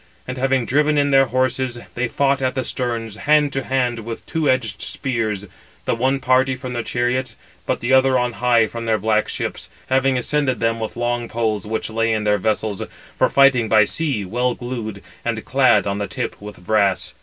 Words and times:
And 0.27 0.39
having 0.39 0.65
driven 0.65 0.97
in 0.97 1.11
their 1.11 1.27
horses, 1.27 1.77
they 1.93 2.07
fought 2.07 2.41
at 2.41 2.55
the 2.55 2.63
sterns, 2.63 3.17
hand 3.17 3.53
to 3.53 3.61
hand 3.63 3.99
with 3.99 4.25
two 4.25 4.49
edged 4.49 4.81
spears, 4.81 5.45
the 5.85 5.93
one 5.93 6.19
party 6.19 6.55
from 6.55 6.73
their 6.73 6.81
chariots, 6.81 7.35
but 7.67 7.81
the 7.81 7.93
other 7.93 8.17
on 8.17 8.33
high 8.33 8.65
from 8.65 8.87
their 8.87 8.97
black 8.97 9.29
ships, 9.29 9.69
having 9.89 10.17
ascended 10.17 10.59
them 10.59 10.79
with 10.79 10.97
long 10.97 11.29
poles 11.29 11.67
which 11.67 11.91
lay 11.91 12.13
in 12.13 12.23
their 12.23 12.39
vessels, 12.39 12.81
for 13.15 13.29
fighting 13.29 13.69
by 13.69 13.83
sea, 13.83 14.25
well 14.25 14.55
glued, 14.55 15.03
and 15.23 15.45
clad 15.45 15.85
on 15.85 15.99
the 15.99 16.07
tip 16.07 16.41
with 16.41 16.65
brass. 16.65 17.13